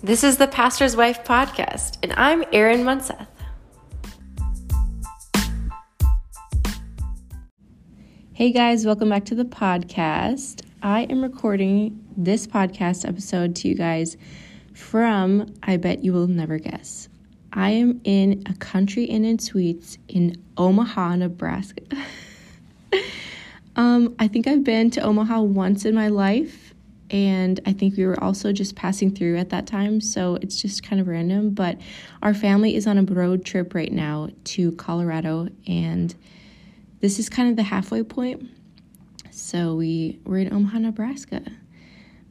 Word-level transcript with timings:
This 0.00 0.22
is 0.22 0.36
the 0.36 0.46
Pastor's 0.46 0.94
Wife 0.94 1.24
podcast, 1.24 1.98
and 2.04 2.12
I'm 2.12 2.44
Erin 2.52 2.84
Munseth. 2.84 3.26
Hey 8.32 8.52
guys, 8.52 8.86
welcome 8.86 9.08
back 9.08 9.24
to 9.24 9.34
the 9.34 9.44
podcast. 9.44 10.62
I 10.84 11.00
am 11.10 11.20
recording 11.20 12.00
this 12.16 12.46
podcast 12.46 13.08
episode 13.08 13.56
to 13.56 13.68
you 13.68 13.74
guys 13.74 14.16
from 14.72 15.52
I 15.64 15.76
Bet 15.78 16.04
You 16.04 16.12
Will 16.12 16.28
Never 16.28 16.60
Guess. 16.60 17.08
I 17.52 17.70
am 17.70 18.00
in 18.04 18.44
a 18.46 18.54
country 18.54 19.02
inn 19.02 19.24
and 19.24 19.42
suites 19.42 19.98
in 20.06 20.40
Omaha, 20.56 21.16
Nebraska. 21.16 21.82
um, 23.74 24.14
I 24.20 24.28
think 24.28 24.46
I've 24.46 24.62
been 24.62 24.92
to 24.92 25.00
Omaha 25.00 25.40
once 25.40 25.84
in 25.84 25.96
my 25.96 26.06
life 26.06 26.67
and 27.10 27.60
I 27.66 27.72
think 27.72 27.96
we 27.96 28.06
were 28.06 28.22
also 28.22 28.52
just 28.52 28.76
passing 28.76 29.14
through 29.14 29.36
at 29.36 29.50
that 29.50 29.66
time, 29.66 30.00
so 30.00 30.36
it's 30.42 30.60
just 30.60 30.82
kind 30.82 31.00
of 31.00 31.08
random. 31.08 31.50
But 31.50 31.78
our 32.22 32.34
family 32.34 32.74
is 32.74 32.86
on 32.86 32.98
a 32.98 33.02
road 33.02 33.44
trip 33.44 33.74
right 33.74 33.92
now 33.92 34.28
to 34.44 34.72
Colorado, 34.72 35.48
and 35.66 36.14
this 37.00 37.18
is 37.18 37.28
kind 37.28 37.50
of 37.50 37.56
the 37.56 37.62
halfway 37.62 38.02
point. 38.02 38.48
So 39.30 39.74
we 39.74 40.18
we're 40.24 40.38
in 40.38 40.52
Omaha, 40.52 40.78
Nebraska. 40.80 41.42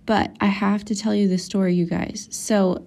But 0.05 0.35
I 0.39 0.45
have 0.45 0.85
to 0.85 0.95
tell 0.95 1.13
you 1.13 1.27
this 1.27 1.43
story, 1.43 1.73
you 1.73 1.85
guys. 1.85 2.27
So 2.31 2.85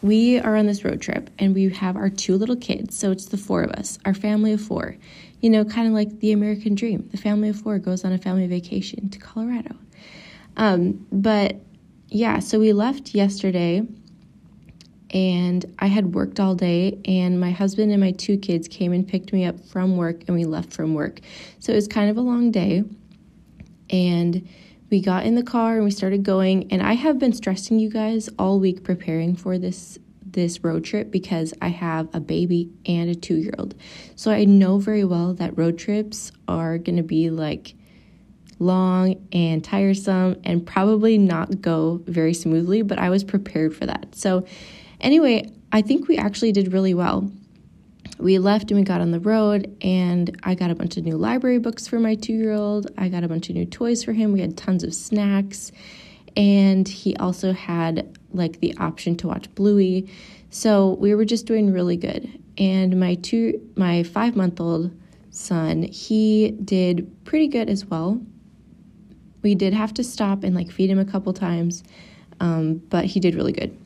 we 0.00 0.38
are 0.40 0.56
on 0.56 0.66
this 0.66 0.84
road 0.84 1.00
trip 1.00 1.30
and 1.38 1.54
we 1.54 1.70
have 1.70 1.96
our 1.96 2.10
two 2.10 2.36
little 2.36 2.56
kids. 2.56 2.96
So 2.96 3.10
it's 3.10 3.26
the 3.26 3.36
four 3.36 3.62
of 3.62 3.70
us, 3.72 3.98
our 4.04 4.14
family 4.14 4.52
of 4.52 4.60
four. 4.60 4.96
You 5.40 5.50
know, 5.50 5.64
kind 5.64 5.86
of 5.86 5.92
like 5.92 6.20
the 6.20 6.32
American 6.32 6.74
dream. 6.74 7.08
The 7.10 7.18
family 7.18 7.50
of 7.50 7.56
four 7.56 7.78
goes 7.78 8.04
on 8.04 8.12
a 8.12 8.18
family 8.18 8.46
vacation 8.46 9.10
to 9.10 9.18
Colorado. 9.18 9.76
Um, 10.56 11.06
but 11.10 11.56
yeah, 12.08 12.38
so 12.38 12.58
we 12.58 12.72
left 12.72 13.14
yesterday 13.14 13.86
and 15.14 15.64
I 15.78 15.86
had 15.86 16.12
worked 16.12 16.40
all 16.40 16.56
day, 16.56 16.98
and 17.04 17.38
my 17.38 17.52
husband 17.52 17.92
and 17.92 18.00
my 18.00 18.10
two 18.10 18.36
kids 18.36 18.66
came 18.66 18.92
and 18.92 19.06
picked 19.06 19.32
me 19.32 19.44
up 19.44 19.60
from 19.60 19.96
work, 19.96 20.24
and 20.26 20.36
we 20.36 20.44
left 20.44 20.72
from 20.72 20.92
work. 20.92 21.20
So 21.60 21.72
it 21.72 21.76
was 21.76 21.86
kind 21.86 22.10
of 22.10 22.16
a 22.16 22.20
long 22.20 22.50
day. 22.50 22.82
And 23.90 24.48
we 24.90 25.00
got 25.00 25.24
in 25.24 25.36
the 25.36 25.42
car 25.44 25.76
and 25.76 25.84
we 25.84 25.92
started 25.92 26.24
going, 26.24 26.70
and 26.72 26.82
I 26.82 26.94
have 26.94 27.20
been 27.20 27.32
stressing 27.32 27.78
you 27.78 27.88
guys 27.88 28.28
all 28.40 28.58
week 28.58 28.82
preparing 28.82 29.36
for 29.36 29.56
this 29.56 29.98
this 30.24 30.64
road 30.64 30.82
trip 30.82 31.12
because 31.12 31.54
I 31.62 31.68
have 31.68 32.08
a 32.12 32.18
baby 32.18 32.68
and 32.86 33.08
a 33.08 33.14
2-year-old. 33.14 33.76
So 34.16 34.32
I 34.32 34.44
know 34.44 34.78
very 34.78 35.04
well 35.04 35.32
that 35.34 35.56
road 35.56 35.78
trips 35.78 36.32
are 36.48 36.76
going 36.76 36.96
to 36.96 37.04
be 37.04 37.30
like 37.30 37.76
long 38.58 39.26
and 39.32 39.62
tiresome 39.64 40.40
and 40.44 40.66
probably 40.66 41.18
not 41.18 41.60
go 41.60 42.02
very 42.06 42.34
smoothly, 42.34 42.82
but 42.82 42.98
I 42.98 43.10
was 43.10 43.24
prepared 43.24 43.74
for 43.74 43.86
that. 43.86 44.14
So, 44.14 44.46
anyway, 45.00 45.50
I 45.72 45.82
think 45.82 46.08
we 46.08 46.16
actually 46.16 46.52
did 46.52 46.72
really 46.72 46.94
well. 46.94 47.30
We 48.18 48.38
left 48.38 48.70
and 48.70 48.78
we 48.78 48.84
got 48.84 49.00
on 49.00 49.10
the 49.10 49.20
road, 49.20 49.76
and 49.82 50.38
I 50.44 50.54
got 50.54 50.70
a 50.70 50.74
bunch 50.74 50.96
of 50.96 51.04
new 51.04 51.16
library 51.16 51.58
books 51.58 51.86
for 51.88 51.98
my 51.98 52.14
two 52.14 52.32
year 52.32 52.52
old. 52.52 52.86
I 52.96 53.08
got 53.08 53.24
a 53.24 53.28
bunch 53.28 53.48
of 53.48 53.56
new 53.56 53.66
toys 53.66 54.04
for 54.04 54.12
him. 54.12 54.32
We 54.32 54.40
had 54.40 54.56
tons 54.56 54.84
of 54.84 54.94
snacks, 54.94 55.72
and 56.36 56.86
he 56.86 57.16
also 57.16 57.52
had 57.52 58.16
like 58.32 58.60
the 58.60 58.76
option 58.78 59.16
to 59.16 59.28
watch 59.28 59.52
Bluey. 59.54 60.08
So 60.50 60.94
we 61.00 61.14
were 61.14 61.24
just 61.24 61.46
doing 61.46 61.72
really 61.72 61.96
good. 61.96 62.40
And 62.56 63.00
my 63.00 63.16
two, 63.16 63.60
my 63.76 64.04
five 64.04 64.36
month 64.36 64.60
old 64.60 64.96
son, 65.30 65.82
he 65.82 66.52
did 66.64 67.24
pretty 67.24 67.48
good 67.48 67.68
as 67.68 67.84
well. 67.84 68.20
We 69.44 69.54
did 69.54 69.72
have 69.72 69.94
to 69.94 70.02
stop 70.02 70.42
and 70.42 70.56
like 70.56 70.72
feed 70.72 70.90
him 70.90 70.98
a 70.98 71.04
couple 71.04 71.32
times, 71.32 71.84
um, 72.40 72.82
but 72.88 73.04
he 73.04 73.20
did 73.20 73.36
really 73.36 73.52
good. 73.52 73.78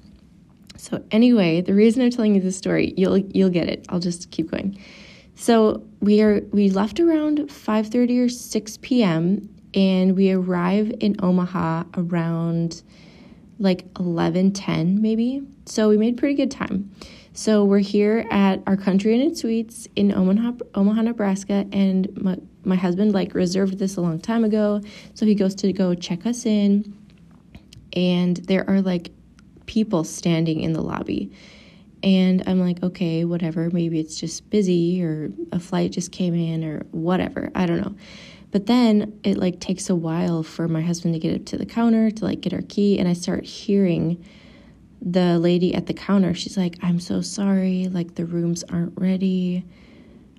So 0.78 1.04
anyway, 1.10 1.60
the 1.60 1.74
reason 1.74 2.00
I'm 2.00 2.10
telling 2.10 2.34
you 2.34 2.40
this 2.40 2.56
story, 2.56 2.94
you'll 2.96 3.18
you'll 3.18 3.50
get 3.50 3.68
it. 3.68 3.84
I'll 3.90 3.98
just 3.98 4.30
keep 4.30 4.50
going. 4.50 4.78
So 5.34 5.84
we 6.00 6.22
are 6.22 6.40
we 6.52 6.70
left 6.70 7.00
around 7.00 7.38
5:30 7.40 8.24
or 8.24 8.28
6 8.28 8.78
p.m. 8.80 9.48
and 9.74 10.16
we 10.16 10.30
arrive 10.32 10.92
in 11.00 11.16
Omaha 11.20 11.84
around 11.94 12.82
like 13.58 13.92
11:10 13.94 15.00
maybe. 15.00 15.42
So 15.66 15.88
we 15.88 15.98
made 15.98 16.16
pretty 16.16 16.34
good 16.34 16.50
time. 16.50 16.90
So 17.32 17.64
we're 17.64 17.78
here 17.78 18.26
at 18.30 18.62
our 18.66 18.76
Country 18.76 19.14
Inn 19.14 19.20
and 19.20 19.38
Suites 19.38 19.86
in 19.94 20.12
Omaha, 20.12 20.52
Omaha, 20.74 21.02
Nebraska, 21.02 21.66
and 21.70 22.08
my, 22.68 22.76
husband 22.76 23.12
like 23.12 23.34
reserved 23.34 23.78
this 23.78 23.96
a 23.96 24.00
long 24.00 24.20
time 24.20 24.44
ago. 24.44 24.80
So 25.14 25.26
he 25.26 25.34
goes 25.34 25.54
to 25.56 25.72
go 25.72 25.94
check 25.94 26.26
us 26.26 26.46
in, 26.46 26.96
and 27.92 28.36
there 28.36 28.68
are 28.68 28.80
like 28.80 29.10
people 29.66 30.04
standing 30.04 30.60
in 30.60 30.72
the 30.72 30.82
lobby. 30.82 31.32
And 32.02 32.44
I'm 32.46 32.60
like, 32.60 32.82
okay, 32.82 33.24
whatever. 33.24 33.70
Maybe 33.70 33.98
it's 33.98 34.18
just 34.18 34.48
busy 34.50 35.02
or 35.02 35.30
a 35.50 35.58
flight 35.58 35.90
just 35.90 36.12
came 36.12 36.34
in 36.34 36.64
or 36.64 36.86
whatever. 36.92 37.50
I 37.54 37.66
don't 37.66 37.80
know. 37.80 37.96
But 38.50 38.66
then 38.66 39.20
it 39.24 39.36
like 39.36 39.60
takes 39.60 39.90
a 39.90 39.96
while 39.96 40.42
for 40.42 40.68
my 40.68 40.80
husband 40.80 41.14
to 41.14 41.20
get 41.20 41.34
up 41.34 41.46
to 41.46 41.58
the 41.58 41.66
counter 41.66 42.10
to 42.10 42.24
like 42.24 42.40
get 42.40 42.54
our 42.54 42.62
key. 42.62 42.98
And 42.98 43.08
I 43.08 43.14
start 43.14 43.44
hearing 43.44 44.24
the 45.00 45.38
lady 45.38 45.74
at 45.74 45.86
the 45.86 45.94
counter, 45.94 46.34
she's 46.34 46.56
like, 46.56 46.76
I'm 46.82 47.00
so 47.00 47.20
sorry, 47.20 47.88
like 47.88 48.14
the 48.14 48.26
rooms 48.26 48.64
aren't 48.64 48.98
ready. 48.98 49.64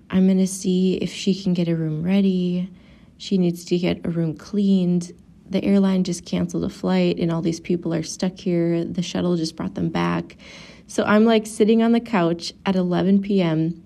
I'm 0.09 0.27
gonna 0.27 0.47
see 0.47 0.95
if 0.95 1.11
she 1.11 1.35
can 1.35 1.53
get 1.53 1.67
a 1.67 1.75
room 1.75 2.03
ready. 2.03 2.69
She 3.17 3.37
needs 3.37 3.65
to 3.65 3.77
get 3.77 4.05
a 4.05 4.09
room 4.09 4.35
cleaned. 4.35 5.11
The 5.49 5.63
airline 5.63 6.03
just 6.03 6.25
canceled 6.25 6.63
a 6.63 6.69
flight, 6.69 7.19
and 7.19 7.31
all 7.31 7.41
these 7.41 7.59
people 7.59 7.93
are 7.93 8.03
stuck 8.03 8.37
here. 8.37 8.83
The 8.83 9.01
shuttle 9.01 9.35
just 9.35 9.55
brought 9.55 9.75
them 9.75 9.89
back. 9.89 10.37
So 10.87 11.03
I'm 11.03 11.25
like 11.25 11.45
sitting 11.45 11.83
on 11.83 11.91
the 11.91 11.99
couch 11.99 12.53
at 12.65 12.75
11 12.75 13.21
p.m. 13.21 13.83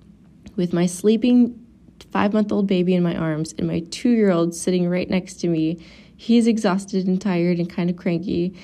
with 0.55 0.71
my 0.71 0.85
sleeping 0.85 1.59
five 2.11 2.31
month 2.31 2.51
old 2.51 2.67
baby 2.67 2.93
in 2.93 3.01
my 3.01 3.15
arms 3.15 3.55
and 3.57 3.67
my 3.67 3.79
two 3.89 4.11
year 4.11 4.31
old 4.31 4.53
sitting 4.53 4.87
right 4.87 5.09
next 5.09 5.35
to 5.41 5.47
me. 5.47 5.83
He's 6.15 6.47
exhausted 6.47 7.07
and 7.07 7.19
tired 7.19 7.57
and 7.57 7.69
kind 7.69 7.89
of 7.89 7.97
cranky. 7.97 8.55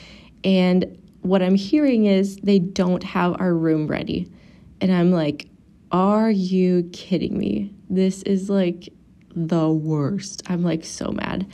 And 0.44 0.98
what 1.22 1.42
I'm 1.42 1.56
hearing 1.56 2.06
is 2.06 2.38
they 2.38 2.60
don't 2.60 3.04
have 3.04 3.36
our 3.42 3.54
room 3.54 3.88
ready. 3.88 4.32
And 4.80 4.94
I'm 4.94 5.12
like, 5.12 5.50
are 5.92 6.30
you 6.30 6.90
kidding 6.94 7.38
me? 7.38 7.74
This 7.90 8.24
is 8.24 8.50
like 8.50 8.90
the 9.36 9.70
worst. 9.70 10.44
I'm 10.48 10.64
like 10.64 10.86
so 10.86 11.12
mad. 11.12 11.48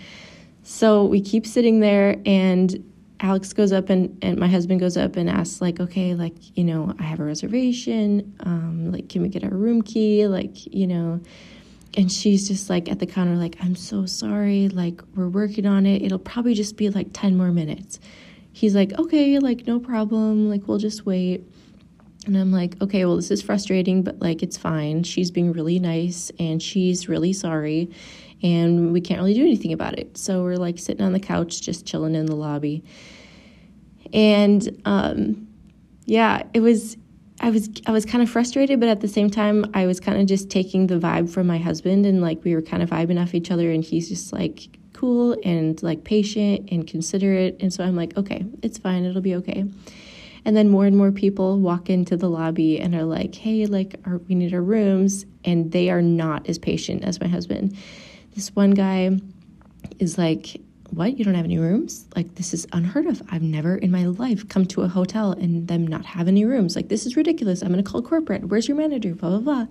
So 0.63 1.06
we 1.06 1.22
keep 1.22 1.46
sitting 1.46 1.79
there 1.79 2.18
and 2.25 2.84
Alex 3.19 3.53
goes 3.53 3.72
up 3.72 3.90
and, 3.90 4.18
and 4.22 4.38
my 4.38 4.47
husband 4.47 4.79
goes 4.79 4.97
up 4.97 5.16
and 5.16 5.29
asks 5.29 5.62
like, 5.62 5.79
okay, 5.79 6.16
like, 6.16 6.34
you 6.57 6.63
know, 6.63 6.94
I 7.00 7.03
have 7.03 7.19
a 7.19 7.24
reservation. 7.24 8.35
Um, 8.41 8.91
like, 8.91 9.09
can 9.09 9.22
we 9.22 9.29
get 9.29 9.44
our 9.44 9.51
room 9.51 9.81
key? 9.81 10.28
Like, 10.28 10.66
you 10.68 10.88
know, 10.88 11.22
and 11.95 12.12
she's 12.12 12.47
just 12.47 12.69
like 12.69 12.90
at 12.90 13.00
the 13.00 13.06
counter, 13.06 13.35
like, 13.35 13.56
I'm 13.62 13.75
so 13.75 14.06
sorry. 14.06 14.68
Like, 14.68 15.01
we're 15.16 15.29
working 15.29 15.66
on 15.66 15.85
it. 15.85 16.01
It'll 16.01 16.19
probably 16.19 16.53
just 16.53 16.75
be 16.75 16.90
like 16.90 17.07
10 17.13 17.38
more 17.38 17.51
minutes 17.51 18.00
he's 18.56 18.74
like, 18.74 18.97
okay, 18.97 19.38
like, 19.40 19.68
no 19.68 19.79
problem. 19.79 20.50
Like, 20.50 20.68
we'll 20.68 20.78
just 20.78 21.06
wait. 21.06 21.44
And 22.25 22.36
I'm 22.36 22.52
like, 22.52 22.81
okay, 22.81 23.06
well, 23.06 23.16
this 23.16 23.31
is 23.31 23.41
frustrating, 23.41 24.03
but 24.03 24.19
like, 24.19 24.41
it's 24.41 24.58
fine. 24.58 25.03
She's 25.03 25.31
being 25.31 25.52
really 25.52 25.80
nice 25.80 26.31
and 26.40 26.62
she's 26.62 27.08
really 27.08 27.34
sorry. 27.34 27.91
And 28.41 28.91
we 28.91 29.02
can't 29.02 29.19
really 29.19 29.34
do 29.34 29.41
anything 29.41 29.74
about 29.74 29.97
it. 29.97 30.18
So 30.18 30.44
we're 30.44 30.58
like 30.58 30.80
sitting 30.80 31.06
on 31.06 31.13
the 31.13 31.19
couch, 31.19 31.62
just 31.62 31.86
chilling 31.86 32.16
in 32.16 32.25
the 32.25 32.36
lobby. 32.36 32.84
And 34.13 34.81
um, 34.86 35.47
yeah, 36.06 36.44
it 36.53 36.59
was. 36.59 36.97
I 37.41 37.50
was 37.50 37.69
I 37.86 37.91
was 37.91 38.06
kind 38.06 38.24
of 38.24 38.30
frustrated, 38.30 38.80
but 38.80 38.88
at 38.88 39.02
the 39.02 39.09
same 39.09 39.30
time, 39.30 39.66
I 39.74 39.88
was 39.88 40.00
kind 40.00 40.22
of 40.22 40.25
just 40.25 40.50
taking 40.50 40.88
the 40.88 40.97
vibe 40.97 41.30
from 41.30 41.47
my 41.47 41.57
husband, 41.57 42.06
and 42.06 42.22
like 42.22 42.42
we 42.46 42.56
were 42.56 42.62
kind 42.62 42.81
of 42.81 42.90
vibing 42.90 43.22
off 43.22 43.36
each 43.36 43.52
other. 43.52 43.72
And 43.72 43.84
he's 43.84 44.07
just 44.07 44.31
like, 44.31 44.69
cool 44.95 45.36
and 45.44 45.81
like 45.83 46.04
patient 46.04 46.69
and 46.71 46.88
considerate. 46.88 47.57
And 47.60 47.71
so 47.71 47.83
I'm 47.83 47.95
like, 47.95 48.18
okay, 48.18 48.45
it's 48.63 48.78
fine, 48.78 49.06
it'll 49.06 49.21
be 49.21 49.36
okay. 49.36 49.66
And 50.45 50.56
then 50.56 50.69
more 50.69 50.86
and 50.86 50.95
more 50.95 51.12
people 51.12 51.59
walk 51.59 51.89
into 51.89 52.15
the 52.15 52.30
lobby 52.30 52.80
and 52.80 52.94
are 52.94 53.03
like, 53.03 53.33
hey, 53.33 53.65
like, 53.65 53.95
our, 54.06 54.19
we 54.19 54.36
need 54.36 54.53
our 54.53 54.62
rooms. 54.62 55.25
And 55.44 55.71
they 55.71 55.89
are 55.89 56.01
not 56.03 56.47
as 56.47 56.59
patient 56.59 57.03
as 57.03 57.19
my 57.19 57.27
husband. 57.27 57.75
This 58.36 58.56
one 58.56 58.71
guy 58.71 59.18
is 60.00 60.18
like, 60.18 60.62
what? 60.92 61.18
You 61.18 61.25
don't 61.25 61.33
have 61.33 61.45
any 61.45 61.57
rooms? 61.57 62.06
Like, 62.15 62.36
this 62.36 62.53
is 62.53 62.68
unheard 62.71 63.07
of. 63.07 63.21
I've 63.30 63.42
never 63.42 63.75
in 63.75 63.92
my 63.92 64.06
life 64.06 64.47
come 64.47 64.65
to 64.68 64.83
a 64.83 64.88
hotel 64.88 65.31
and 65.31 65.68
them 65.68 65.88
not 65.88 66.06
have 66.06 66.27
any 66.27 66.45
rooms. 66.45 66.75
Like, 66.75 66.89
this 66.89 67.06
is 67.06 67.15
ridiculous. 67.15 67.62
I'm 67.62 67.71
going 67.71 67.83
to 67.83 67.89
call 67.89 68.01
corporate. 68.01 68.45
Where's 68.45 68.68
your 68.68 68.77
manager? 68.77 69.15
Blah, 69.15 69.30
blah, 69.31 69.39
blah. 69.39 69.65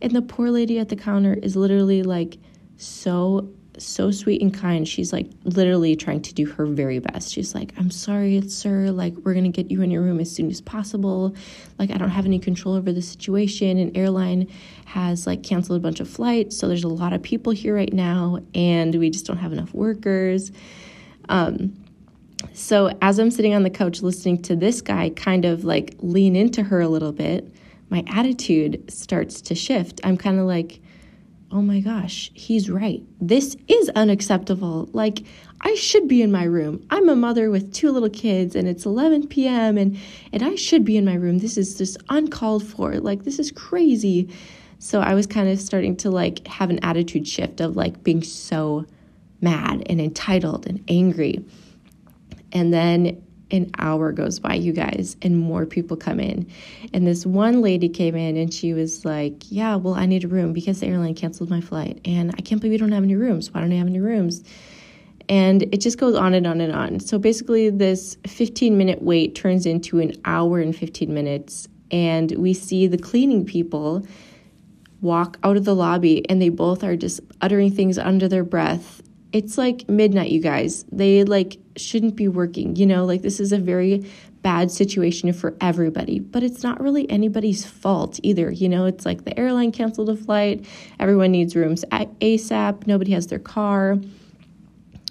And 0.00 0.12
the 0.12 0.22
poor 0.22 0.50
lady 0.50 0.78
at 0.78 0.88
the 0.88 0.96
counter 0.96 1.34
is 1.34 1.56
literally 1.56 2.02
like 2.02 2.38
so 2.76 3.50
so 3.78 4.10
sweet 4.10 4.40
and 4.42 4.52
kind. 4.52 4.86
She's 4.86 5.12
like 5.12 5.28
literally 5.44 5.96
trying 5.96 6.22
to 6.22 6.34
do 6.34 6.46
her 6.46 6.66
very 6.66 6.98
best. 6.98 7.32
She's 7.32 7.54
like, 7.54 7.72
I'm 7.78 7.90
sorry, 7.90 8.40
sir. 8.48 8.90
Like, 8.90 9.14
we're 9.24 9.34
going 9.34 9.50
to 9.50 9.62
get 9.62 9.70
you 9.70 9.82
in 9.82 9.90
your 9.90 10.02
room 10.02 10.20
as 10.20 10.30
soon 10.30 10.50
as 10.50 10.60
possible. 10.60 11.34
Like, 11.78 11.90
I 11.90 11.98
don't 11.98 12.10
have 12.10 12.26
any 12.26 12.38
control 12.38 12.74
over 12.74 12.92
the 12.92 13.02
situation. 13.02 13.78
An 13.78 13.96
airline 13.96 14.48
has 14.86 15.26
like 15.26 15.42
canceled 15.42 15.78
a 15.78 15.82
bunch 15.82 16.00
of 16.00 16.08
flights. 16.08 16.56
So 16.56 16.68
there's 16.68 16.84
a 16.84 16.88
lot 16.88 17.12
of 17.12 17.22
people 17.22 17.52
here 17.52 17.74
right 17.74 17.92
now, 17.92 18.40
and 18.54 18.94
we 18.94 19.10
just 19.10 19.26
don't 19.26 19.38
have 19.38 19.52
enough 19.52 19.72
workers. 19.74 20.52
Um, 21.28 21.74
So 22.52 22.96
as 23.02 23.18
I'm 23.18 23.30
sitting 23.30 23.54
on 23.54 23.62
the 23.62 23.70
couch 23.70 24.02
listening 24.02 24.42
to 24.42 24.56
this 24.56 24.80
guy 24.80 25.10
kind 25.10 25.44
of 25.44 25.64
like 25.64 25.96
lean 25.98 26.36
into 26.36 26.62
her 26.62 26.80
a 26.80 26.88
little 26.88 27.12
bit, 27.12 27.52
my 27.88 28.04
attitude 28.08 28.90
starts 28.90 29.40
to 29.42 29.54
shift. 29.54 30.00
I'm 30.04 30.16
kind 30.16 30.38
of 30.38 30.46
like, 30.46 30.80
oh 31.50 31.62
my 31.62 31.80
gosh, 31.80 32.30
he's 32.34 32.68
right. 32.68 33.02
This 33.20 33.56
is 33.68 33.88
unacceptable. 33.90 34.88
Like, 34.92 35.24
I 35.60 35.74
should 35.74 36.06
be 36.08 36.22
in 36.22 36.30
my 36.30 36.44
room. 36.44 36.84
I'm 36.90 37.08
a 37.08 37.16
mother 37.16 37.50
with 37.50 37.72
two 37.72 37.90
little 37.90 38.10
kids 38.10 38.54
and 38.54 38.68
it's 38.68 38.84
11 38.84 39.28
p.m. 39.28 39.78
and 39.78 39.98
and 40.32 40.42
I 40.42 40.54
should 40.54 40.84
be 40.84 40.96
in 40.96 41.04
my 41.04 41.14
room. 41.14 41.38
This 41.38 41.56
is 41.56 41.78
just 41.78 41.96
uncalled 42.08 42.64
for. 42.66 42.94
Like 42.94 43.24
this 43.24 43.38
is 43.38 43.50
crazy. 43.52 44.28
So 44.78 45.00
I 45.00 45.14
was 45.14 45.26
kind 45.26 45.48
of 45.48 45.58
starting 45.58 45.96
to 45.98 46.10
like 46.10 46.46
have 46.46 46.68
an 46.70 46.78
attitude 46.84 47.26
shift 47.26 47.60
of 47.60 47.76
like 47.76 48.02
being 48.02 48.22
so 48.22 48.84
mad 49.40 49.82
and 49.86 50.00
entitled 50.00 50.66
and 50.66 50.84
angry. 50.88 51.44
And 52.52 52.72
then 52.72 53.22
an 53.50 53.70
hour 53.78 54.12
goes 54.12 54.40
by, 54.40 54.54
you 54.54 54.72
guys, 54.72 55.16
and 55.22 55.38
more 55.38 55.66
people 55.66 55.96
come 55.96 56.18
in. 56.18 56.50
And 56.92 57.06
this 57.06 57.24
one 57.24 57.62
lady 57.62 57.88
came 57.88 58.16
in 58.16 58.36
and 58.36 58.52
she 58.52 58.72
was 58.72 59.04
like, 59.04 59.34
Yeah, 59.48 59.76
well, 59.76 59.94
I 59.94 60.06
need 60.06 60.24
a 60.24 60.28
room 60.28 60.52
because 60.52 60.80
the 60.80 60.86
airline 60.86 61.14
canceled 61.14 61.50
my 61.50 61.60
flight. 61.60 62.00
And 62.04 62.34
I 62.36 62.42
can't 62.42 62.60
believe 62.60 62.72
you 62.72 62.78
don't 62.78 62.92
have 62.92 63.04
any 63.04 63.14
rooms. 63.14 63.52
Why 63.52 63.60
don't 63.60 63.72
I 63.72 63.76
have 63.76 63.86
any 63.86 64.00
rooms? 64.00 64.42
And 65.28 65.62
it 65.74 65.78
just 65.78 65.98
goes 65.98 66.14
on 66.14 66.34
and 66.34 66.46
on 66.46 66.60
and 66.60 66.72
on. 66.72 67.00
So 67.00 67.18
basically, 67.18 67.70
this 67.70 68.16
15 68.26 68.76
minute 68.76 69.02
wait 69.02 69.34
turns 69.34 69.66
into 69.66 69.98
an 70.00 70.12
hour 70.24 70.60
and 70.60 70.74
15 70.74 71.12
minutes. 71.12 71.68
And 71.90 72.32
we 72.32 72.52
see 72.52 72.86
the 72.86 72.98
cleaning 72.98 73.44
people 73.44 74.04
walk 75.00 75.38
out 75.42 75.56
of 75.56 75.64
the 75.64 75.74
lobby 75.74 76.28
and 76.28 76.40
they 76.40 76.48
both 76.48 76.82
are 76.82 76.96
just 76.96 77.20
uttering 77.40 77.70
things 77.70 77.98
under 77.98 78.28
their 78.28 78.42
breath 78.42 79.02
it's 79.32 79.58
like 79.58 79.88
midnight, 79.88 80.30
you 80.30 80.40
guys. 80.40 80.84
They 80.92 81.24
like 81.24 81.58
shouldn't 81.76 82.16
be 82.16 82.28
working, 82.28 82.76
you 82.76 82.86
know, 82.86 83.04
like 83.04 83.22
this 83.22 83.40
is 83.40 83.52
a 83.52 83.58
very 83.58 84.08
bad 84.42 84.70
situation 84.70 85.32
for 85.32 85.56
everybody, 85.60 86.20
but 86.20 86.42
it's 86.42 86.62
not 86.62 86.80
really 86.80 87.10
anybody's 87.10 87.66
fault 87.66 88.20
either. 88.22 88.50
You 88.50 88.68
know, 88.68 88.86
it's 88.86 89.04
like 89.04 89.24
the 89.24 89.38
airline 89.38 89.72
canceled 89.72 90.08
a 90.08 90.16
flight, 90.16 90.64
everyone 91.00 91.32
needs 91.32 91.56
rooms 91.56 91.84
at 91.90 92.16
ASAP, 92.20 92.86
nobody 92.86 93.12
has 93.12 93.26
their 93.26 93.40
car. 93.40 93.98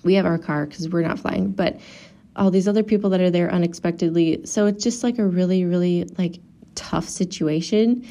We 0.03 0.13
have 0.13 0.25
our 0.25 0.37
car 0.37 0.65
because 0.65 0.87
we're 0.87 1.01
not 1.01 1.19
flying, 1.19 1.51
but 1.51 1.79
all 2.35 2.51
these 2.51 2.67
other 2.67 2.83
people 2.83 3.09
that 3.09 3.21
are 3.21 3.31
there 3.31 3.51
unexpectedly. 3.51 4.45
So 4.45 4.67
it's 4.67 4.83
just 4.83 5.03
like 5.03 5.19
a 5.19 5.25
really, 5.25 5.65
really 5.65 6.05
like 6.17 6.39
tough 6.75 7.07
situation 7.07 8.07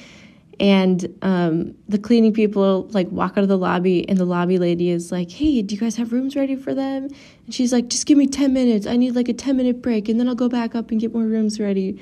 and 0.60 1.06
um, 1.22 1.74
the 1.88 1.98
cleaning 1.98 2.32
people 2.32 2.88
like 2.90 3.08
walk 3.10 3.32
out 3.32 3.42
of 3.42 3.48
the 3.48 3.58
lobby 3.58 4.08
and 4.08 4.18
the 4.18 4.24
lobby 4.24 4.58
lady 4.58 4.90
is 4.90 5.10
like 5.10 5.30
hey 5.30 5.62
do 5.62 5.74
you 5.74 5.80
guys 5.80 5.96
have 5.96 6.12
rooms 6.12 6.36
ready 6.36 6.56
for 6.56 6.74
them? 6.74 7.08
And 7.44 7.54
she's 7.54 7.72
like 7.72 7.88
just 7.88 8.06
give 8.06 8.18
me 8.18 8.26
10 8.26 8.52
minutes. 8.52 8.86
I 8.86 8.96
need 8.96 9.14
like 9.14 9.28
a 9.28 9.32
10 9.32 9.56
minute 9.56 9.82
break 9.82 10.08
and 10.08 10.18
then 10.18 10.28
i'll 10.28 10.34
go 10.34 10.48
back 10.48 10.74
up 10.74 10.90
and 10.90 11.00
get 11.00 11.12
more 11.12 11.24
rooms 11.24 11.58
ready. 11.58 12.00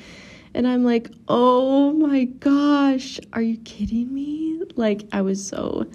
And 0.54 0.66
i'm 0.66 0.84
like 0.84 1.10
oh 1.28 1.92
my 1.92 2.24
gosh. 2.24 3.18
Are 3.32 3.42
you 3.42 3.56
kidding 3.58 4.12
me? 4.12 4.62
Like 4.76 5.04
i 5.12 5.22
was 5.22 5.46
so 5.46 5.86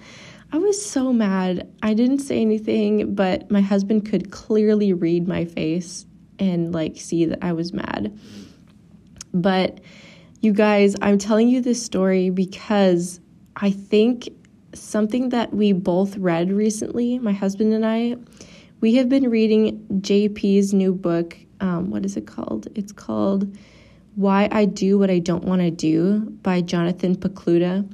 i 0.52 0.58
was 0.58 0.84
so 0.84 1.12
mad. 1.12 1.68
I 1.82 1.94
didn't 1.94 2.20
say 2.20 2.40
anything 2.40 3.14
but 3.14 3.50
my 3.50 3.60
husband 3.60 4.08
could 4.08 4.30
clearly 4.30 4.92
read 4.92 5.28
my 5.28 5.44
face 5.44 6.06
and 6.40 6.72
like 6.72 6.96
see 6.96 7.24
that 7.26 7.38
i 7.42 7.52
was 7.52 7.72
mad. 7.72 8.18
But 9.32 9.80
you 10.40 10.52
guys, 10.52 10.94
I'm 11.02 11.18
telling 11.18 11.48
you 11.48 11.60
this 11.60 11.82
story 11.82 12.30
because 12.30 13.20
I 13.56 13.70
think 13.70 14.28
something 14.72 15.30
that 15.30 15.52
we 15.52 15.72
both 15.72 16.16
read 16.16 16.52
recently, 16.52 17.18
my 17.18 17.32
husband 17.32 17.72
and 17.72 17.84
I, 17.84 18.16
we 18.80 18.94
have 18.94 19.08
been 19.08 19.28
reading 19.28 19.84
JP's 20.00 20.72
new 20.72 20.94
book. 20.94 21.36
Um, 21.60 21.90
what 21.90 22.04
is 22.04 22.16
it 22.16 22.26
called? 22.26 22.68
It's 22.76 22.92
called 22.92 23.56
Why 24.14 24.48
I 24.52 24.66
Do 24.66 24.98
What 24.98 25.10
I 25.10 25.18
Don't 25.18 25.42
Want 25.42 25.60
to 25.60 25.72
Do 25.72 26.20
by 26.42 26.60
Jonathan 26.60 27.16
Pokluda. 27.16 27.92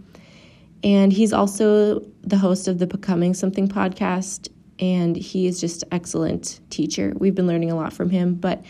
And 0.82 1.14
he's 1.14 1.32
also 1.32 2.00
the 2.20 2.36
host 2.36 2.68
of 2.68 2.78
the 2.78 2.86
Becoming 2.86 3.32
Something 3.32 3.68
podcast. 3.68 4.50
And 4.78 5.16
he 5.16 5.46
is 5.46 5.60
just 5.60 5.84
excellent 5.90 6.60
teacher. 6.68 7.14
We've 7.16 7.34
been 7.34 7.46
learning 7.46 7.70
a 7.70 7.76
lot 7.76 7.94
from 7.94 8.10
him. 8.10 8.34
But 8.34 8.62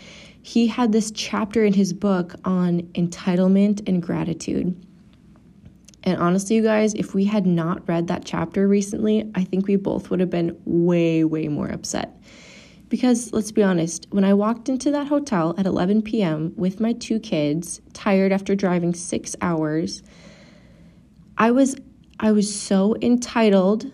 he 0.45 0.67
had 0.67 0.91
this 0.91 1.09
chapter 1.09 1.65
in 1.65 1.73
his 1.73 1.91
book 1.91 2.35
on 2.45 2.81
entitlement 2.93 3.81
and 3.89 3.99
gratitude. 3.99 4.79
And 6.03 6.21
honestly, 6.21 6.57
you 6.57 6.61
guys, 6.61 6.93
if 6.93 7.15
we 7.15 7.25
had 7.25 7.47
not 7.47 7.89
read 7.89 8.09
that 8.09 8.25
chapter 8.25 8.67
recently, 8.67 9.31
I 9.33 9.43
think 9.43 9.65
we 9.65 9.75
both 9.75 10.11
would 10.11 10.19
have 10.19 10.29
been 10.29 10.55
way, 10.63 11.23
way 11.23 11.47
more 11.47 11.69
upset. 11.69 12.21
Because 12.89 13.33
let's 13.33 13.51
be 13.51 13.63
honest, 13.63 14.05
when 14.11 14.23
I 14.23 14.35
walked 14.35 14.69
into 14.69 14.91
that 14.91 15.07
hotel 15.07 15.55
at 15.57 15.65
11 15.65 16.03
p.m. 16.03 16.53
with 16.55 16.79
my 16.79 16.93
two 16.93 17.19
kids, 17.19 17.81
tired 17.93 18.31
after 18.31 18.53
driving 18.53 18.93
six 18.93 19.35
hours, 19.41 20.03
I 21.39 21.49
was 21.49 21.75
I 22.19 22.31
was 22.31 22.55
so 22.55 22.95
entitled 23.01 23.91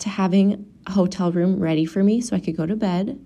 to 0.00 0.10
having 0.10 0.66
a 0.86 0.90
hotel 0.90 1.32
room 1.32 1.58
ready 1.58 1.86
for 1.86 2.04
me 2.04 2.20
so 2.20 2.36
I 2.36 2.40
could 2.40 2.54
go 2.54 2.66
to 2.66 2.76
bed. 2.76 3.18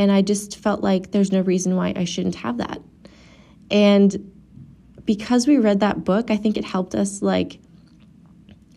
And 0.00 0.10
I 0.10 0.22
just 0.22 0.56
felt 0.56 0.80
like 0.80 1.10
there's 1.10 1.30
no 1.30 1.42
reason 1.42 1.76
why 1.76 1.92
I 1.94 2.04
shouldn't 2.04 2.36
have 2.36 2.56
that. 2.56 2.80
And 3.70 4.32
because 5.04 5.46
we 5.46 5.58
read 5.58 5.80
that 5.80 6.04
book, 6.04 6.30
I 6.30 6.38
think 6.38 6.56
it 6.56 6.64
helped 6.64 6.94
us 6.94 7.20
like 7.20 7.60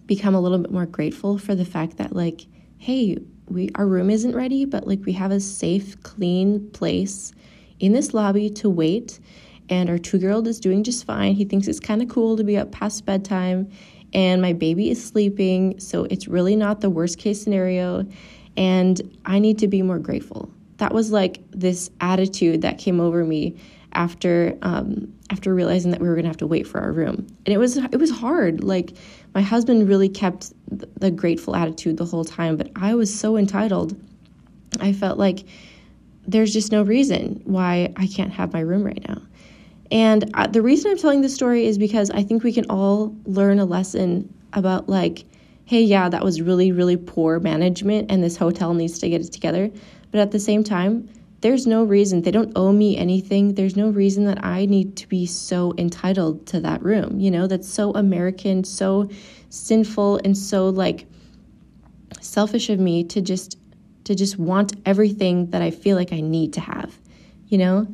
become 0.06 0.36
a 0.36 0.42
little 0.42 0.58
bit 0.58 0.70
more 0.70 0.86
grateful 0.86 1.38
for 1.38 1.56
the 1.56 1.64
fact 1.64 1.96
that 1.96 2.14
like, 2.14 2.42
hey, 2.78 3.18
we 3.48 3.70
our 3.76 3.88
room 3.88 4.10
isn't 4.10 4.36
ready, 4.36 4.66
but 4.66 4.86
like 4.86 5.06
we 5.06 5.14
have 5.14 5.32
a 5.32 5.40
safe, 5.40 6.04
clean 6.04 6.70
place 6.72 7.32
in 7.80 7.94
this 7.94 8.14
lobby 8.14 8.50
to 8.50 8.70
wait. 8.70 9.22
And 9.70 9.90
our 9.90 9.98
two 9.98 10.18
year 10.18 10.32
old 10.32 10.46
is 10.46 10.60
doing 10.60 10.84
just 10.84 11.06
fine. 11.06 11.36
He 11.36 11.46
thinks 11.46 11.70
it's 11.70 11.80
kind 11.80 12.02
of 12.02 12.10
cool 12.10 12.36
to 12.36 12.44
be 12.44 12.58
up 12.58 12.74
past 12.74 13.06
bedtime. 13.06 13.72
And 14.12 14.42
my 14.42 14.52
baby 14.52 14.90
is 14.90 15.02
sleeping. 15.02 15.80
So 15.80 16.04
it's 16.04 16.28
really 16.28 16.58
not 16.58 16.82
the 16.82 16.90
worst 16.90 17.18
case 17.18 17.42
scenario. 17.42 18.06
And 18.58 19.18
I 19.26 19.40
need 19.40 19.60
to 19.60 19.70
be 19.70 19.82
more 19.82 20.00
grateful 20.00 20.52
that 20.78 20.94
was 20.94 21.12
like 21.12 21.42
this 21.52 21.90
attitude 22.02 22.62
that 22.62 22.78
came 22.78 23.00
over 23.00 23.24
me 23.24 23.56
after 23.94 24.58
um, 24.62 25.14
after 25.30 25.54
realizing 25.54 25.92
that 25.92 26.02
we 26.02 26.08
were 26.08 26.16
gonna 26.16 26.28
have 26.28 26.38
to 26.38 26.48
wait 26.48 26.68
for 26.68 26.80
our 26.82 26.92
room, 26.92 27.28
and 27.46 27.54
it 27.54 27.58
was 27.58 27.78
it 27.78 28.00
was 28.00 28.12
hard. 28.12 28.64
Like 28.64 28.94
my 29.34 29.42
husband 29.42 29.88
really 29.88 30.10
kept 30.10 30.54
the 31.00 31.12
grateful 31.12 31.56
attitude 31.56 31.98
the 31.98 32.06
whole 32.06 32.26
time, 32.26 32.58
but 32.58 32.70
I 32.76 32.96
was 32.96 33.14
so 33.14 33.38
entitled. 33.38 34.00
I 34.80 34.94
felt 34.94 35.20
like 35.20 35.46
there's 36.28 36.54
just 36.54 36.72
no 36.72 36.84
reason 36.84 37.42
why 37.46 37.94
I 37.98 38.08
can't 38.08 38.32
have 38.32 38.54
my 38.54 38.62
room 38.62 38.84
right 38.84 39.04
now. 39.08 39.22
And 39.92 40.30
uh, 40.34 40.48
the 40.48 40.62
reason 40.62 40.92
I'm 40.92 40.98
telling 40.98 41.22
this 41.22 41.36
story 41.36 41.66
is 41.66 41.78
because 41.78 42.10
I 42.10 42.24
think 42.24 42.44
we 42.44 42.54
can 42.54 42.66
all 42.70 43.16
learn 43.26 43.60
a 43.60 43.66
lesson 43.66 44.34
about 44.54 44.90
like, 44.90 45.26
hey, 45.66 45.82
yeah, 45.82 46.10
that 46.10 46.24
was 46.24 46.42
really 46.42 46.72
really 46.72 46.98
poor 46.98 47.40
management, 47.40 48.12
and 48.12 48.24
this 48.24 48.38
hotel 48.38 48.74
needs 48.74 49.00
to 49.00 49.10
get 49.10 49.22
it 49.22 49.32
together. 49.32 49.70
But 50.14 50.22
at 50.22 50.30
the 50.30 50.40
same 50.40 50.64
time, 50.64 51.10
there's 51.42 51.66
no 51.66 51.84
reason, 51.84 52.22
they 52.22 52.30
don't 52.30 52.54
owe 52.56 52.72
me 52.72 52.96
anything. 52.96 53.56
There's 53.56 53.76
no 53.76 53.90
reason 53.90 54.26
that 54.26 54.46
I 54.46 54.68
need 54.68 54.96
to 54.98 55.08
be 55.10 55.26
so 55.26 55.74
entitled 55.76 56.46
to 56.48 56.60
that 56.62 56.84
room. 56.84 57.20
You 57.20 57.32
know, 57.32 57.48
that's 57.48 57.68
so 57.68 57.92
American, 57.94 58.64
so 58.64 59.10
sinful, 59.50 60.22
and 60.24 60.38
so 60.38 60.70
like 60.70 61.08
selfish 62.22 62.70
of 62.70 62.80
me 62.80 63.04
to 63.06 63.22
just 63.22 63.58
to 64.04 64.14
just 64.14 64.38
want 64.38 64.74
everything 64.86 65.50
that 65.50 65.64
I 65.64 65.72
feel 65.72 65.98
like 65.98 66.14
I 66.14 66.22
need 66.22 66.54
to 66.54 66.62
have, 66.62 66.96
you 67.48 67.58
know? 67.58 67.88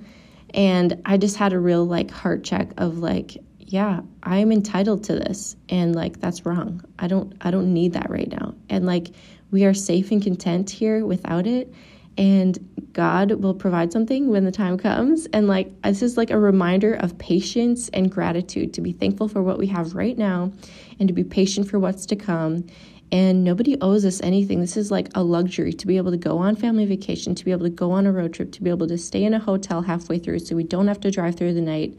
And 0.53 1.01
I 1.05 1.15
just 1.15 1.38
had 1.38 1.53
a 1.53 1.59
real 1.59 1.85
like 1.85 2.11
heart 2.11 2.43
check 2.43 2.69
of 2.77 2.97
like, 2.97 3.38
yeah, 3.59 4.01
I'm 4.23 4.51
entitled 4.51 5.05
to 5.05 5.13
this 5.13 5.55
and 5.69 5.95
like 5.95 6.19
that's 6.19 6.45
wrong. 6.45 6.83
I 6.99 7.07
don't 7.07 7.33
I 7.39 7.49
don't 7.49 7.73
need 7.73 7.93
that 7.93 8.09
right 8.09 8.29
now. 8.29 8.55
And 8.69 8.85
like 8.85 9.07
we 9.51 9.63
are 9.63 9.73
safe 9.73 10.11
and 10.11 10.21
content 10.21 10.69
here 10.69 11.05
without 11.05 11.47
it 11.47 11.73
and 12.19 12.59
God 12.91 13.31
will 13.31 13.53
provide 13.53 13.93
something 13.93 14.27
when 14.27 14.43
the 14.43 14.51
time 14.51 14.77
comes. 14.77 15.25
And 15.27 15.47
like, 15.47 15.81
this 15.83 16.01
is 16.01 16.17
like 16.17 16.31
a 16.31 16.38
reminder 16.38 16.93
of 16.95 17.17
patience 17.17 17.88
and 17.89 18.11
gratitude 18.11 18.73
to 18.73 18.81
be 18.81 18.91
thankful 18.91 19.29
for 19.29 19.41
what 19.41 19.57
we 19.57 19.67
have 19.67 19.95
right 19.95 20.17
now 20.17 20.51
and 20.99 21.07
to 21.07 21.13
be 21.13 21.23
patient 21.23 21.69
for 21.69 21.79
what's 21.79 22.05
to 22.07 22.17
come. 22.17 22.67
And 23.09 23.45
nobody 23.45 23.79
owes 23.79 24.03
us 24.03 24.19
anything. 24.19 24.59
This 24.59 24.75
is 24.75 24.91
like 24.91 25.07
a 25.15 25.23
luxury 25.23 25.71
to 25.71 25.88
be 25.88 25.95
able 25.95 26.11
to 26.11 26.17
go 26.17 26.38
on 26.39 26.57
family 26.57 26.85
vacation, 26.85 27.35
to 27.35 27.45
be 27.45 27.51
able 27.51 27.63
to 27.63 27.69
go 27.69 27.91
on 27.91 28.05
a 28.05 28.11
road 28.11 28.33
trip, 28.33 28.51
to 28.51 28.61
be 28.61 28.69
able 28.69 28.88
to 28.88 28.97
stay 28.97 29.23
in 29.23 29.33
a 29.33 29.39
hotel 29.39 29.81
halfway 29.81 30.19
through 30.19 30.39
so 30.39 30.57
we 30.57 30.63
don't 30.65 30.89
have 30.89 30.99
to 30.99 31.09
drive 31.09 31.35
through 31.35 31.53
the 31.53 31.61
night. 31.61 31.97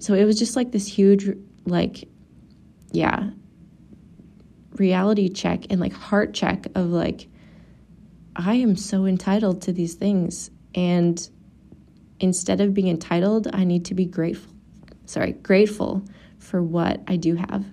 So 0.00 0.14
it 0.14 0.24
was 0.24 0.38
just 0.38 0.56
like 0.56 0.72
this 0.72 0.86
huge, 0.86 1.36
like, 1.66 2.08
yeah, 2.92 3.28
reality 4.76 5.28
check 5.28 5.66
and 5.68 5.80
like 5.80 5.92
heart 5.92 6.32
check 6.32 6.66
of 6.74 6.86
like, 6.86 7.28
I 8.36 8.54
am 8.54 8.76
so 8.76 9.06
entitled 9.06 9.62
to 9.62 9.72
these 9.72 9.94
things. 9.94 10.50
And 10.74 11.28
instead 12.20 12.60
of 12.60 12.74
being 12.74 12.88
entitled, 12.88 13.48
I 13.52 13.64
need 13.64 13.84
to 13.86 13.94
be 13.94 14.04
grateful. 14.04 14.52
Sorry, 15.06 15.32
grateful 15.32 16.02
for 16.38 16.62
what 16.62 17.00
I 17.06 17.16
do 17.16 17.34
have. 17.34 17.64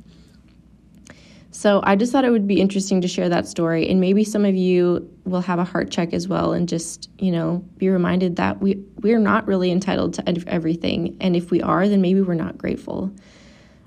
So 1.52 1.80
I 1.84 1.96
just 1.96 2.12
thought 2.12 2.26
it 2.26 2.32
would 2.32 2.48
be 2.48 2.60
interesting 2.60 3.00
to 3.00 3.08
share 3.08 3.30
that 3.30 3.48
story, 3.48 3.88
and 3.88 4.02
maybe 4.02 4.26
some 4.26 4.44
of 4.44 4.56
you 4.56 5.10
will 5.24 5.40
have 5.40 5.58
a 5.58 5.64
heart 5.64 5.90
check 5.90 6.14
as 6.14 6.28
well, 6.28 6.52
and 6.52 6.68
just 6.68 7.10
you 7.18 7.32
know 7.32 7.64
be 7.78 7.88
reminded 7.88 8.36
that 8.36 8.62
we 8.62 8.84
we're 9.00 9.20
not 9.20 9.48
really 9.48 9.72
entitled 9.72 10.16
to 10.16 10.50
everything, 10.50 11.16
and 11.22 11.34
if 11.34 11.52
we 11.52 11.62
are, 11.62 11.88
then 11.88 12.02
maybe 12.02 12.20
we're 12.20 12.34
not 12.34 12.58
grateful. 12.58 13.10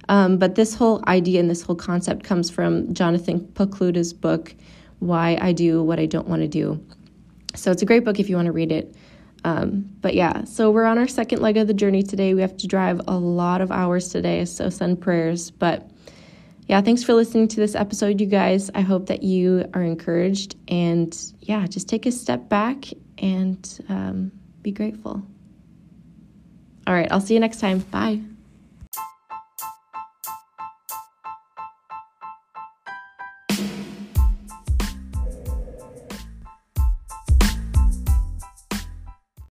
Um, 0.09 0.39
but 0.39 0.55
this 0.55 0.75
whole 0.75 1.05
idea 1.07 1.41
and 1.41 1.51
this 1.51 1.61
whole 1.61 1.77
concept 1.77 2.25
comes 2.25 2.49
from 2.49 2.95
Jonathan 2.95 3.41
Pokluda's 3.53 4.15
book, 4.15 4.55
Why 5.01 5.39
I 5.41 5.53
Do 5.53 5.83
What 5.83 5.99
I 5.99 6.07
Don't 6.07 6.29
Want 6.29 6.43
to 6.43 6.49
Do. 6.49 6.85
So 7.55 7.71
it's 7.71 7.83
a 7.83 7.87
great 7.87 8.05
book 8.05 8.21
if 8.21 8.29
you 8.29 8.37
want 8.37 8.47
to 8.47 8.53
read 8.53 8.73
it. 8.73 8.95
Um, 9.45 9.89
but 10.01 10.15
yeah, 10.15 10.45
so 10.45 10.71
we're 10.71 10.85
on 10.85 10.99
our 10.99 11.09
second 11.09 11.41
leg 11.41 11.57
of 11.57 11.67
the 11.67 11.75
journey 11.75 12.03
today. 12.03 12.35
We 12.35 12.41
have 12.41 12.57
to 12.59 12.67
drive 12.67 13.01
a 13.07 13.17
lot 13.17 13.61
of 13.61 13.71
hours 13.71 14.09
today, 14.09 14.45
so 14.45 14.69
send 14.69 15.01
prayers. 15.01 15.51
But 15.51 15.89
yeah, 16.67 16.81
thanks 16.83 17.03
for 17.03 17.15
listening 17.15 17.49
to 17.49 17.57
this 17.57 17.75
episode, 17.75 18.21
you 18.21 18.27
guys. 18.27 18.71
I 18.75 18.83
hope 18.83 19.07
that 19.07 19.23
you 19.23 19.69
are 19.75 19.83
encouraged 19.83 20.57
and 20.69 21.17
yeah, 21.41 21.67
just 21.67 21.89
take 21.89 22.05
a 22.05 22.13
step 22.13 22.49
back 22.49 22.85
and 23.17 23.85
um, 23.89 24.33
be 24.63 24.73
grateful. 24.73 25.23
All 26.87 26.95
right, 26.95 27.09
I'll 27.11 27.21
see 27.21 27.35
you 27.35 27.41
next 27.41 27.61
time. 27.61 27.79
Bye. 27.79 28.21